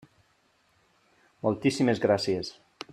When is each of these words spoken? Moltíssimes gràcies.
Moltíssimes 1.47 2.05
gràcies. 2.07 2.55